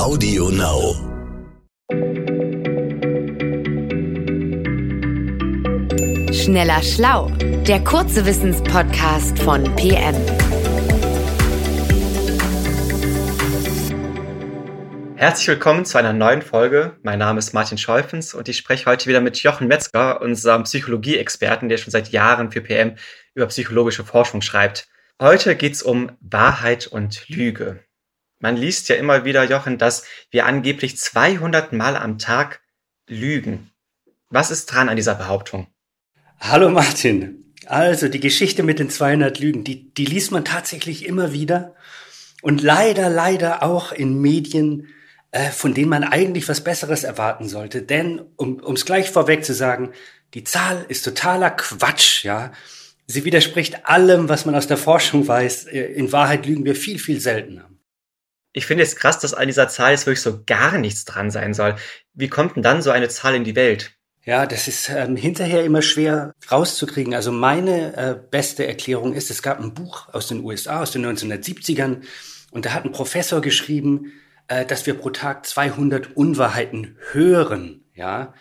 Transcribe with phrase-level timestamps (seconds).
[0.00, 0.96] Audio Now.
[6.32, 7.30] Schneller Schlau,
[7.68, 10.14] der kurze Wissenspodcast von PM.
[15.16, 16.96] Herzlich willkommen zu einer neuen Folge.
[17.02, 21.68] Mein Name ist Martin Scheufens und ich spreche heute wieder mit Jochen Metzger, unserem Psychologie-Experten,
[21.68, 22.96] der schon seit Jahren für PM
[23.34, 24.88] über psychologische Forschung schreibt.
[25.20, 27.84] Heute geht es um Wahrheit und Lüge.
[28.42, 32.62] Man liest ja immer wieder, Jochen, dass wir angeblich 200 Mal am Tag
[33.06, 33.70] lügen.
[34.30, 35.66] Was ist dran an dieser Behauptung?
[36.40, 37.52] Hallo Martin.
[37.66, 41.74] Also die Geschichte mit den 200 Lügen, die, die liest man tatsächlich immer wieder
[42.40, 44.88] und leider, leider auch in Medien,
[45.32, 47.82] äh, von denen man eigentlich was Besseres erwarten sollte.
[47.82, 49.92] Denn, um es gleich vorweg zu sagen,
[50.32, 52.52] die Zahl ist totaler Quatsch, ja.
[53.06, 55.66] Sie widerspricht allem, was man aus der Forschung weiß.
[55.66, 57.69] Äh, in Wahrheit lügen wir viel, viel seltener.
[58.52, 61.54] Ich finde es krass, dass an dieser Zahl jetzt wirklich so gar nichts dran sein
[61.54, 61.76] soll.
[62.14, 63.92] Wie kommt denn dann so eine Zahl in die Welt?
[64.24, 67.14] Ja, das ist ähm, hinterher immer schwer rauszukriegen.
[67.14, 71.06] Also meine äh, beste Erklärung ist, es gab ein Buch aus den USA aus den
[71.06, 72.02] 1970ern
[72.50, 74.12] und da hat ein Professor geschrieben,
[74.48, 77.84] äh, dass wir pro Tag 200 Unwahrheiten hören.
[77.94, 78.34] Ja,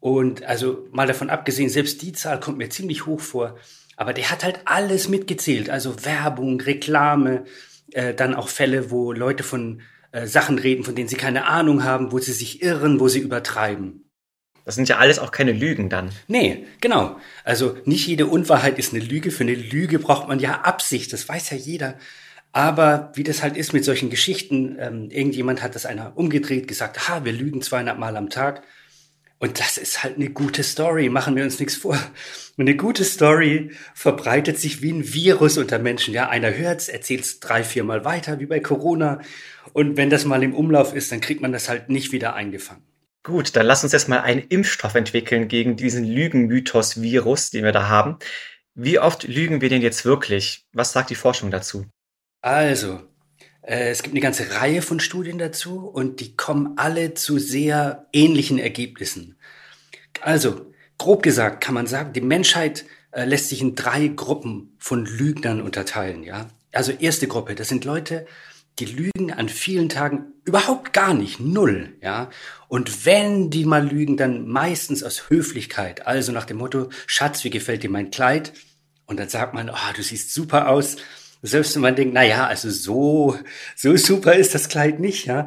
[0.00, 3.56] und also mal davon abgesehen, selbst die Zahl kommt mir ziemlich hoch vor.
[3.96, 7.44] Aber der hat halt alles mitgezählt, also Werbung, Reklame,
[7.92, 9.80] äh, dann auch Fälle, wo Leute von
[10.12, 13.20] äh, Sachen reden, von denen sie keine Ahnung haben, wo sie sich irren, wo sie
[13.20, 14.04] übertreiben.
[14.64, 16.10] Das sind ja alles auch keine Lügen dann.
[16.26, 17.18] Nee, genau.
[17.44, 19.30] Also nicht jede Unwahrheit ist eine Lüge.
[19.30, 21.98] Für eine Lüge braucht man ja Absicht, das weiß ja jeder.
[22.52, 27.08] Aber wie das halt ist mit solchen Geschichten, ähm, irgendjemand hat das einer umgedreht, gesagt,
[27.08, 28.62] ha, wir lügen 200 Mal am Tag.
[29.38, 31.98] Und das ist halt eine gute Story, machen wir uns nichts vor.
[32.56, 36.14] Und eine gute Story verbreitet sich wie ein Virus unter Menschen.
[36.14, 39.20] Ja, einer hört's, erzählt's drei, viermal weiter, wie bei Corona.
[39.72, 42.82] Und wenn das mal im Umlauf ist, dann kriegt man das halt nicht wieder eingefangen.
[43.24, 47.88] Gut, dann lass uns jetzt mal einen Impfstoff entwickeln gegen diesen Lügenmythos-Virus, den wir da
[47.88, 48.18] haben.
[48.74, 50.66] Wie oft lügen wir denn jetzt wirklich?
[50.72, 51.86] Was sagt die Forschung dazu?
[52.42, 53.00] Also,
[53.66, 58.58] es gibt eine ganze Reihe von Studien dazu und die kommen alle zu sehr ähnlichen
[58.58, 59.36] Ergebnissen.
[60.20, 65.06] Also, grob gesagt kann man sagen, die Menschheit äh, lässt sich in drei Gruppen von
[65.06, 66.48] Lügnern unterteilen, ja.
[66.72, 68.26] Also erste Gruppe, das sind Leute,
[68.80, 72.30] die lügen an vielen Tagen überhaupt gar nicht, null, ja.
[72.68, 77.50] Und wenn die mal lügen, dann meistens aus Höflichkeit, also nach dem Motto, Schatz, wie
[77.50, 78.52] gefällt dir mein Kleid?
[79.06, 80.96] Und dann sagt man, oh, du siehst super aus.
[81.46, 83.38] Selbst wenn man denkt, na ja, also so,
[83.76, 85.46] so super ist das Kleid nicht, ja.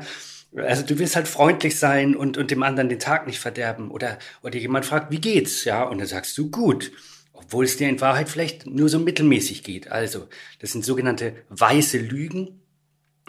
[0.56, 3.92] Also du willst halt freundlich sein und, und dem anderen den Tag nicht verderben.
[3.92, 5.84] Oder, oder jemand fragt, wie geht's, ja?
[5.84, 6.92] Und dann sagst du, gut.
[7.34, 9.92] Obwohl es dir in Wahrheit vielleicht nur so mittelmäßig geht.
[9.92, 10.28] Also,
[10.60, 12.62] das sind sogenannte weiße Lügen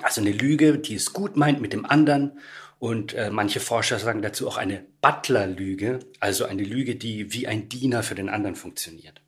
[0.03, 2.39] also eine Lüge, die es gut meint mit dem anderen.
[2.79, 7.69] Und äh, manche Forscher sagen dazu auch eine Butler-Lüge, also eine Lüge, die wie ein
[7.69, 9.21] Diener für den anderen funktioniert.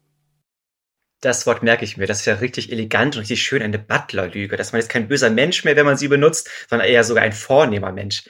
[1.21, 2.07] Das Wort merke ich mir.
[2.07, 4.57] Das ist ja richtig elegant und richtig schön, eine Butler-Lüge.
[4.57, 7.33] Dass man jetzt kein böser Mensch mehr, wenn man sie benutzt, sondern eher sogar ein
[7.33, 8.25] vornehmer Mensch.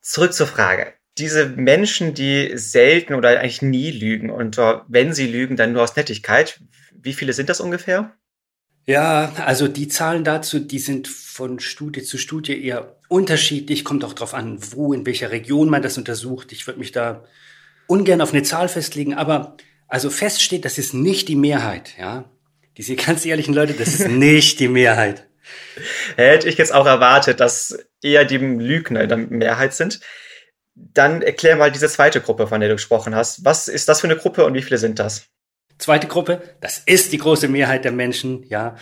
[0.00, 0.94] Zurück zur Frage.
[1.18, 5.82] Diese Menschen, die selten oder eigentlich nie lügen und äh, wenn sie lügen, dann nur
[5.82, 6.60] aus Nettigkeit.
[6.92, 8.14] Wie viele sind das ungefähr?
[8.86, 13.84] Ja, also die Zahlen dazu, die sind von Studie zu Studie eher unterschiedlich.
[13.84, 16.50] Kommt auch darauf an, wo, in welcher Region man das untersucht.
[16.50, 17.24] Ich würde mich da
[17.86, 19.56] ungern auf eine Zahl festlegen, aber
[19.92, 22.24] also fest steht, das ist nicht die Mehrheit, ja.
[22.78, 25.28] Diese ganz ehrlichen Leute, das ist nicht die Mehrheit.
[26.16, 30.00] Hätte ich jetzt auch erwartet, dass eher die Lügner in der Mehrheit sind.
[30.74, 33.44] Dann erklär mal diese zweite Gruppe, von der du gesprochen hast.
[33.44, 35.26] Was ist das für eine Gruppe und wie viele sind das?
[35.76, 38.76] Zweite Gruppe, das ist die große Mehrheit der Menschen, ja.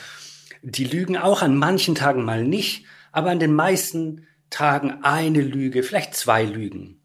[0.62, 5.82] Die lügen auch an manchen Tagen mal nicht, aber an den meisten Tagen eine Lüge,
[5.82, 7.02] vielleicht zwei Lügen.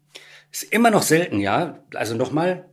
[0.52, 1.82] Ist immer noch selten, ja.
[1.92, 2.68] Also nochmal,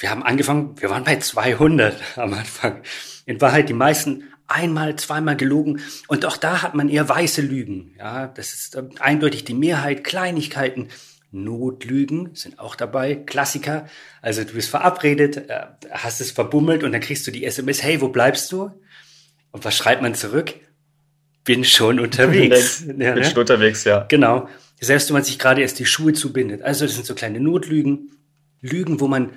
[0.00, 2.82] wir haben angefangen, wir waren bei 200 am Anfang.
[3.26, 5.80] In Wahrheit die meisten einmal, zweimal gelogen.
[6.08, 7.94] Und auch da hat man eher weiße Lügen.
[7.98, 10.02] Ja, das ist äh, eindeutig die Mehrheit.
[10.02, 10.88] Kleinigkeiten,
[11.32, 13.86] Notlügen sind auch dabei, Klassiker.
[14.20, 18.00] Also du bist verabredet, äh, hast es verbummelt und dann kriegst du die SMS, hey,
[18.00, 18.70] wo bleibst du?
[19.52, 20.54] Und was schreibt man zurück?
[21.44, 22.80] Bin schon unterwegs.
[22.86, 23.24] ja, Bin ne?
[23.24, 24.06] schon unterwegs, ja.
[24.08, 24.48] Genau.
[24.80, 26.62] Selbst wenn man sich gerade erst die Schuhe zubindet.
[26.62, 28.16] Also das sind so kleine Notlügen.
[28.62, 29.30] Lügen, wo man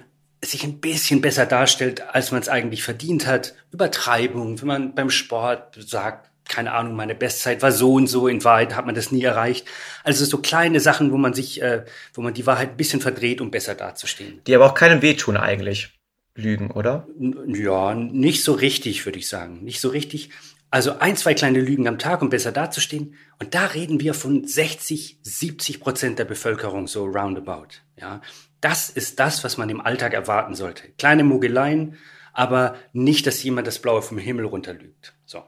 [0.44, 3.56] sich ein bisschen besser darstellt, als man es eigentlich verdient hat.
[3.72, 8.44] Übertreibung, wenn man beim Sport sagt, keine Ahnung, meine Bestzeit war so und so, in
[8.44, 9.66] Wahrheit hat man das nie erreicht.
[10.04, 13.42] Also so kleine Sachen, wo man sich, äh, wo man die Wahrheit ein bisschen verdreht,
[13.42, 14.42] um besser dazustehen.
[14.46, 15.90] Die aber auch keinem wehtun eigentlich.
[16.36, 17.08] Lügen, oder?
[17.48, 19.64] Ja, nicht so richtig, würde ich sagen.
[19.64, 20.32] Nicht so richtig.
[20.74, 23.14] Also ein, zwei kleine Lügen am Tag, um besser dazustehen.
[23.38, 27.68] Und da reden wir von 60, 70 Prozent der Bevölkerung so roundabout.
[27.96, 28.22] Ja,
[28.60, 30.88] das ist das, was man im Alltag erwarten sollte.
[30.98, 32.00] Kleine Mogeleien,
[32.34, 35.14] aber nicht, dass jemand das Blaue vom Himmel runterlügt.
[35.26, 35.44] So.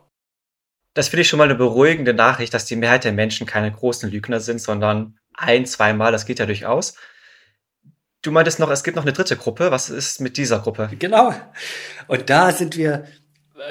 [0.94, 4.12] Das finde ich schon mal eine beruhigende Nachricht, dass die Mehrheit der Menschen keine großen
[4.12, 6.98] Lügner sind, sondern ein, zweimal, das geht ja durchaus.
[8.22, 9.72] Du meintest noch, es gibt noch eine dritte Gruppe.
[9.72, 10.92] Was ist mit dieser Gruppe?
[11.00, 11.34] Genau.
[12.08, 13.06] Und da sind wir,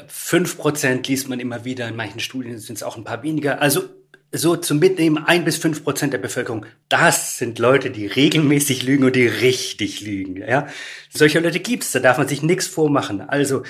[0.09, 3.61] fünf Prozent liest man immer wieder, in manchen Studien sind es auch ein paar weniger.
[3.61, 3.85] Also
[4.33, 6.67] so zum Mitnehmen ein bis fünf Prozent der Bevölkerung.
[6.89, 10.37] Das sind Leute, die regelmäßig lügen und die richtig lügen.
[10.37, 10.67] Ja,
[11.09, 11.93] solche Leute gibt's.
[11.93, 13.21] Da darf man sich nichts vormachen.
[13.21, 13.63] Also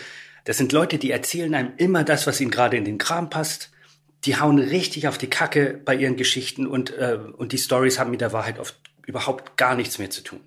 [0.45, 3.71] das sind Leute, die erzählen einem immer das, was ihnen gerade in den Kram passt.
[4.25, 8.11] Die hauen richtig auf die Kacke bei ihren Geschichten und äh, und die Stories haben
[8.11, 8.77] mit der Wahrheit oft
[9.07, 10.41] überhaupt gar nichts mehr zu tun.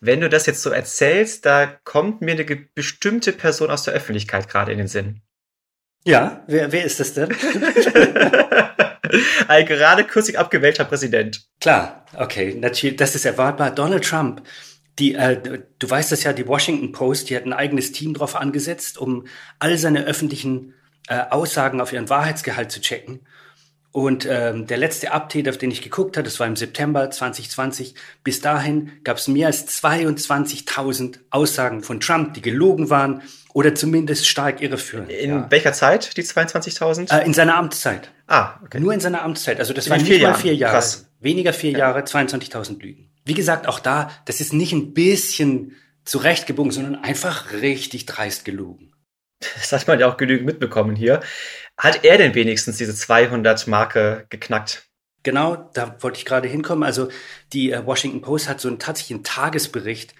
[0.00, 4.48] Wenn du das jetzt so erzählst, da kommt mir eine bestimmte Person aus der Öffentlichkeit
[4.48, 5.20] gerade in den Sinn.
[6.04, 7.30] Ja, wer, wer ist das denn?
[9.48, 11.46] Ein gerade kürzlich abgewählter Präsident.
[11.60, 13.70] Klar, okay, natürlich, das ist erwartbar.
[13.70, 14.42] Donald Trump,
[14.98, 18.36] die, äh, du weißt das ja, die Washington Post, die hat ein eigenes Team drauf
[18.36, 19.26] angesetzt, um
[19.58, 20.74] all seine öffentlichen
[21.08, 23.26] äh, Aussagen auf ihren Wahrheitsgehalt zu checken.
[23.94, 27.94] Und ähm, der letzte Update, auf den ich geguckt habe, das war im September 2020.
[28.24, 34.26] Bis dahin gab es mehr als 22.000 Aussagen von Trump, die gelogen waren oder zumindest
[34.26, 35.12] stark irreführend.
[35.12, 35.46] In ja.
[35.48, 37.16] welcher Zeit, die 22.000?
[37.16, 38.10] Äh, in seiner Amtszeit.
[38.26, 38.80] Ah, okay.
[38.80, 39.60] Nur in seiner Amtszeit.
[39.60, 40.74] Also das in waren nicht mal vier Jahre.
[40.74, 41.08] Krass.
[41.20, 41.78] Weniger vier ja.
[41.78, 43.12] Jahre, 22.000 Lügen.
[43.24, 48.90] Wie gesagt, auch da, das ist nicht ein bisschen zurechtgebogen, sondern einfach richtig dreist gelogen.
[49.38, 51.20] Das hat man ja auch genügend mitbekommen hier.
[51.76, 54.88] Hat er denn wenigstens diese 200 Marke geknackt?
[55.22, 56.84] Genau, da wollte ich gerade hinkommen.
[56.84, 57.08] Also
[57.52, 60.14] die äh, Washington Post hat so einen tatsächlichen Tagesbericht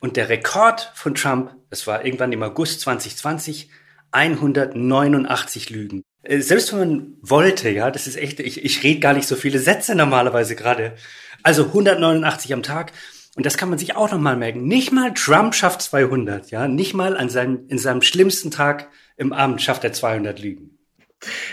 [0.00, 3.70] und der Rekord von Trump, das war irgendwann im August 2020,
[4.10, 6.02] 189 Lügen.
[6.22, 9.36] Äh, selbst wenn man wollte, ja, das ist echt, ich, ich rede gar nicht so
[9.36, 10.94] viele Sätze normalerweise gerade.
[11.42, 12.92] Also 189 am Tag.
[13.36, 14.64] Und das kann man sich auch nochmal merken.
[14.64, 16.68] Nicht mal Trump schafft 200, ja.
[16.68, 20.78] Nicht mal an seinem, in seinem schlimmsten Tag im Abend schafft er 200 Lügen.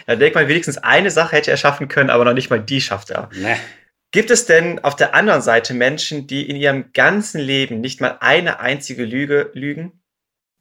[0.06, 2.82] Da denkt man, wenigstens eine Sache hätte er schaffen können, aber noch nicht mal die
[2.82, 3.30] schafft er.
[3.34, 3.56] Nee.
[4.12, 8.18] Gibt es denn auf der anderen Seite Menschen, die in ihrem ganzen Leben nicht mal
[8.22, 10.02] eine einzige Lüge lügen?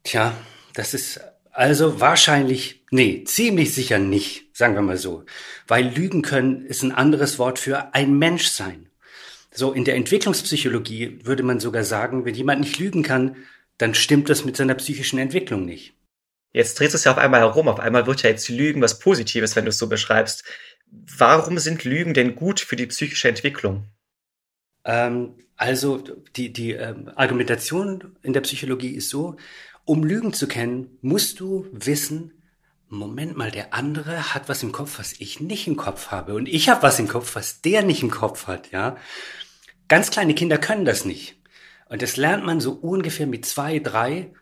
[0.05, 0.34] Tja,
[0.75, 1.20] das ist
[1.50, 5.25] also wahrscheinlich, nee, ziemlich sicher nicht, sagen wir mal so.
[5.66, 8.90] Weil Lügen können ist ein anderes Wort für ein Mensch sein.
[9.50, 13.34] So, in der Entwicklungspsychologie würde man sogar sagen, wenn jemand nicht lügen kann,
[13.76, 15.94] dann stimmt das mit seiner psychischen Entwicklung nicht.
[16.52, 17.68] Jetzt dreht es ja auf einmal herum.
[17.68, 20.44] Auf einmal wird ja jetzt Lügen was Positives, wenn du es so beschreibst.
[20.90, 23.84] Warum sind Lügen denn gut für die psychische Entwicklung?
[24.84, 25.98] Ähm, also
[26.36, 29.36] die, die ähm, Argumentation in der Psychologie ist so,
[29.84, 32.32] um Lügen zu kennen, musst du wissen,
[32.90, 36.34] Moment mal, der andere hat was im Kopf, was ich nicht im Kopf habe.
[36.34, 38.96] Und ich habe was im Kopf, was der nicht im Kopf hat, ja.
[39.88, 41.38] Ganz kleine Kinder können das nicht.
[41.90, 44.32] Und das lernt man so ungefähr mit zwei, drei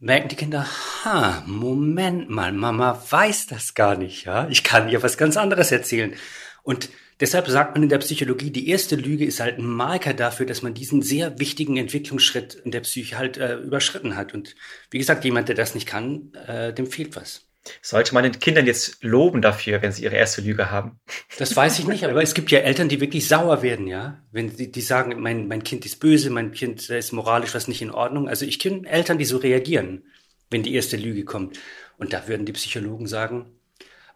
[0.00, 0.66] merken die Kinder,
[1.04, 4.48] ha, Moment mal, Mama weiß das gar nicht, ja.
[4.48, 6.14] Ich kann ihr was ganz anderes erzählen.
[6.62, 6.88] Und
[7.20, 10.62] deshalb sagt man in der Psychologie, die erste Lüge ist halt ein Marker dafür, dass
[10.62, 14.34] man diesen sehr wichtigen Entwicklungsschritt in der Psyche halt äh, überschritten hat.
[14.34, 14.56] Und
[14.90, 17.49] wie gesagt, jemand, der das nicht kann, äh, dem fehlt was.
[17.82, 20.98] Sollte man den Kindern jetzt loben dafür, wenn sie ihre erste Lüge haben?
[21.38, 24.22] Das weiß ich nicht, aber es gibt ja Eltern, die wirklich sauer werden, ja.
[24.32, 27.82] Wenn die, die sagen, mein, mein Kind ist böse, mein Kind ist moralisch was nicht
[27.82, 28.28] in Ordnung.
[28.28, 30.04] Also ich kenne Eltern, die so reagieren,
[30.48, 31.58] wenn die erste Lüge kommt.
[31.98, 33.52] Und da würden die Psychologen sagen,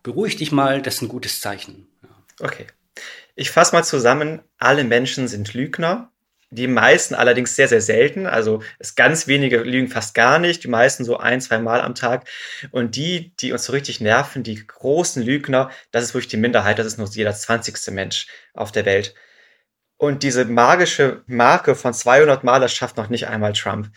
[0.02, 1.86] beruhig dich mal, das ist ein gutes Zeichen.
[2.02, 2.46] Ja.
[2.46, 2.66] Okay.
[3.34, 6.12] Ich fasse mal zusammen, alle Menschen sind Lügner
[6.54, 8.26] die meisten allerdings sehr, sehr selten.
[8.26, 10.64] Also es ganz wenige lügen fast gar nicht.
[10.64, 12.28] Die meisten so ein, zwei Mal am Tag.
[12.70, 16.78] Und die, die uns so richtig nerven, die großen Lügner, das ist wirklich die Minderheit.
[16.78, 19.14] Das ist nur jeder zwanzigste Mensch auf der Welt.
[19.96, 23.90] Und diese magische Marke von 200 Mal, das schafft noch nicht einmal Trump.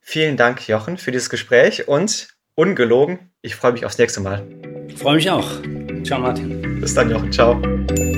[0.00, 4.46] Vielen Dank, Jochen, für dieses Gespräch und ungelogen, ich freue mich aufs nächste Mal.
[4.88, 5.48] Ich freue mich auch.
[6.04, 6.80] Ciao, Martin.
[6.80, 7.32] Bis dann, Jochen.
[7.32, 7.75] Ciao.